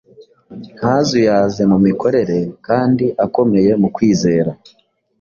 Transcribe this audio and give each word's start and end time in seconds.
ntazuyaze 0.77 1.61
mu 1.71 1.77
mikorere 1.85 2.37
kandi 2.67 3.05
akomeye 3.25 3.71
mu 3.81 3.87
kwizera. 3.95 4.51